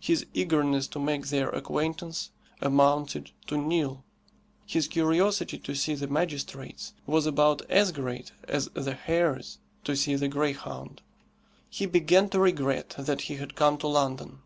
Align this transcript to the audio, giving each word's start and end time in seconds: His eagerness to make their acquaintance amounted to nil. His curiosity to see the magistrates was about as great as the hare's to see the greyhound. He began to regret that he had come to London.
His 0.00 0.26
eagerness 0.34 0.86
to 0.88 0.98
make 0.98 1.28
their 1.28 1.48
acquaintance 1.48 2.30
amounted 2.60 3.30
to 3.46 3.56
nil. 3.56 4.04
His 4.66 4.86
curiosity 4.86 5.56
to 5.60 5.74
see 5.74 5.94
the 5.94 6.06
magistrates 6.06 6.92
was 7.06 7.24
about 7.24 7.62
as 7.70 7.90
great 7.90 8.30
as 8.46 8.68
the 8.74 8.92
hare's 8.92 9.56
to 9.84 9.96
see 9.96 10.14
the 10.14 10.28
greyhound. 10.28 11.00
He 11.70 11.86
began 11.86 12.28
to 12.28 12.38
regret 12.38 12.96
that 12.98 13.22
he 13.32 13.36
had 13.36 13.54
come 13.54 13.78
to 13.78 13.86
London. 13.86 14.40